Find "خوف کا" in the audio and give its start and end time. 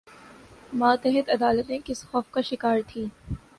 2.05-2.41